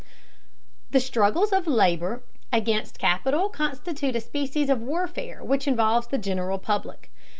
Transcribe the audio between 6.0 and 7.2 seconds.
the general public.